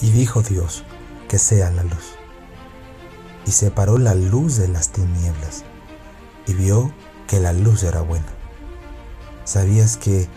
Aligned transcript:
Y 0.00 0.10
dijo 0.10 0.42
Dios, 0.42 0.84
que 1.28 1.38
sea 1.38 1.70
la 1.70 1.82
luz. 1.82 2.14
Y 3.46 3.52
separó 3.52 3.98
la 3.98 4.14
luz 4.14 4.56
de 4.56 4.68
las 4.68 4.90
tinieblas, 4.90 5.64
y 6.46 6.54
vio 6.54 6.92
que 7.26 7.40
la 7.40 7.52
luz 7.52 7.82
era 7.82 8.00
buena. 8.00 8.26
¿Sabías 9.44 9.96
que 9.96 10.28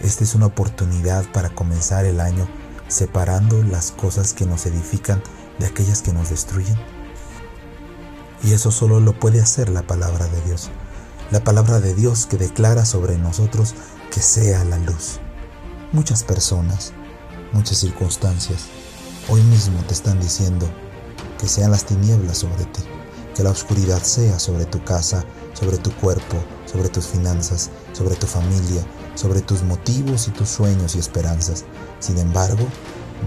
esta 0.00 0.24
es 0.24 0.34
una 0.34 0.46
oportunidad 0.46 1.24
para 1.32 1.50
comenzar 1.50 2.04
el 2.04 2.20
año 2.20 2.46
separando 2.88 3.62
las 3.62 3.92
cosas 3.92 4.34
que 4.34 4.46
nos 4.46 4.66
edifican 4.66 5.22
de 5.58 5.66
aquellas 5.66 6.02
que 6.02 6.12
nos 6.12 6.30
destruyen? 6.30 6.76
Y 8.42 8.52
eso 8.52 8.70
solo 8.70 9.00
lo 9.00 9.18
puede 9.18 9.40
hacer 9.40 9.68
la 9.68 9.82
palabra 9.82 10.26
de 10.26 10.40
Dios. 10.42 10.70
La 11.30 11.42
palabra 11.42 11.80
de 11.80 11.94
Dios 11.94 12.26
que 12.26 12.36
declara 12.36 12.84
sobre 12.84 13.18
nosotros 13.18 13.74
que 14.12 14.20
sea 14.20 14.64
la 14.64 14.78
luz. 14.78 15.20
Muchas 15.92 16.22
personas, 16.22 16.92
muchas 17.52 17.78
circunstancias, 17.78 18.66
hoy 19.28 19.42
mismo 19.42 19.82
te 19.88 19.94
están 19.94 20.20
diciendo 20.20 20.68
que 21.38 21.48
sean 21.48 21.72
las 21.72 21.84
tinieblas 21.84 22.38
sobre 22.38 22.64
ti, 22.66 22.82
que 23.34 23.42
la 23.42 23.50
oscuridad 23.50 24.02
sea 24.02 24.38
sobre 24.38 24.66
tu 24.66 24.82
casa, 24.84 25.24
sobre 25.52 25.78
tu 25.78 25.90
cuerpo, 25.96 26.36
sobre 26.64 26.88
tus 26.88 27.06
finanzas, 27.06 27.70
sobre 27.92 28.14
tu 28.14 28.26
familia, 28.26 28.82
sobre 29.14 29.40
tus 29.40 29.62
motivos 29.62 30.28
y 30.28 30.30
tus 30.30 30.48
sueños 30.48 30.94
y 30.94 31.00
esperanzas. 31.00 31.64
Sin 31.98 32.18
embargo, 32.18 32.66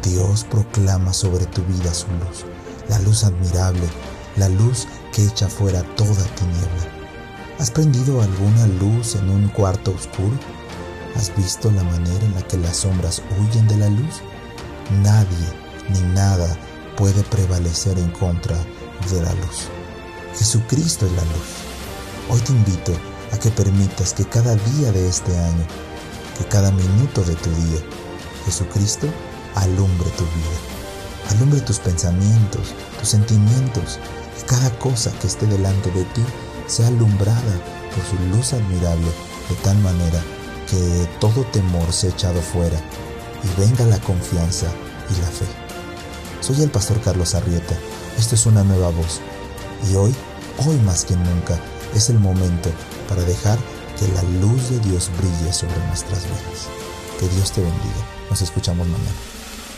Dios 0.03 0.45
proclama 0.45 1.12
sobre 1.13 1.45
tu 1.48 1.63
vida 1.63 1.94
su 1.94 2.08
luz, 2.08 2.45
la 2.88 3.00
luz 3.00 3.23
admirable, 3.23 3.88
la 4.38 4.47
luz 4.47 4.88
que 5.13 5.25
echa 5.25 5.50
fuera 5.50 5.84
toda 5.95 6.23
tiniebla. 6.36 6.88
¿Has 7.59 7.72
prendido 7.72 8.22
alguna 8.22 8.67
luz 8.80 9.16
en 9.16 9.30
un 9.30 9.50
cuarto 9.50 9.91
oscuro? 9.91 10.38
¿Has 11.16 11.36
visto 11.36 11.70
la 11.72 11.84
manera 11.84 12.25
en 12.25 12.36
la 12.36 12.41
que 12.44 12.58
las 12.58 12.77
sombras 12.77 13.22
huyen 13.38 13.67
de 13.67 13.77
la 13.77 13.89
luz? 13.89 14.22
Nadie 15.03 15.69
ni 15.89 16.01
nada 16.01 16.57
puede 16.97 17.23
prevalecer 17.23 17.97
en 17.97 18.09
contra 18.11 18.57
de 19.11 19.21
la 19.21 19.33
luz. 19.33 19.69
Jesucristo 20.37 21.05
es 21.05 21.11
la 21.13 21.23
luz. 21.23 21.49
Hoy 22.29 22.39
te 22.41 22.51
invito 22.51 22.93
a 23.31 23.37
que 23.37 23.49
permitas 23.49 24.13
que 24.13 24.25
cada 24.25 24.55
día 24.55 24.91
de 24.91 25.07
este 25.07 25.37
año, 25.37 25.65
que 26.37 26.45
cada 26.45 26.71
minuto 26.71 27.23
de 27.23 27.35
tu 27.35 27.49
día, 27.51 27.79
Jesucristo 28.45 29.07
alumbre 29.55 30.09
tu 30.11 30.23
vida, 30.23 31.31
alumbre 31.31 31.61
tus 31.61 31.79
pensamientos, 31.79 32.73
tus 32.99 33.09
sentimientos, 33.09 33.99
y 34.39 34.45
cada 34.45 34.69
cosa 34.79 35.11
que 35.19 35.27
esté 35.27 35.45
delante 35.47 35.91
de 35.91 36.03
ti 36.05 36.23
sea 36.67 36.87
alumbrada 36.87 37.63
por 37.93 38.03
su 38.05 38.35
luz 38.35 38.53
admirable 38.53 39.11
de 39.49 39.55
tal 39.63 39.77
manera 39.79 40.21
que 40.69 41.07
todo 41.19 41.43
temor 41.45 41.91
sea 41.91 42.11
echado 42.11 42.41
fuera 42.41 42.79
y 43.43 43.59
venga 43.59 43.85
la 43.85 43.99
confianza 43.99 44.67
y 45.09 45.21
la 45.21 45.27
fe. 45.27 45.69
Soy 46.50 46.64
el 46.64 46.72
pastor 46.72 47.00
Carlos 47.02 47.36
Arrieta, 47.36 47.78
esto 48.17 48.33
es 48.33 48.47
una 48.47 48.64
nueva 48.64 48.89
voz 48.89 49.22
y 49.88 49.94
hoy, 49.94 50.16
hoy 50.66 50.75
más 50.78 51.06
que 51.06 51.16
nunca, 51.16 51.59
es 51.94 52.09
el 52.09 52.17
momento 52.17 52.72
para 53.08 53.22
dejar 53.22 53.59
que 54.00 54.08
la 54.08 54.23
luz 54.23 54.72
de 54.72 54.80
Dios 54.80 55.11
brille 55.19 55.53
sobre 55.53 55.78
nuestras 55.86 56.23
vidas. 56.23 56.67
Que 57.19 57.28
Dios 57.28 57.52
te 57.52 57.61
bendiga. 57.61 58.03
Nos 58.31 58.41
escuchamos 58.41 58.88
mañana. 58.88 59.38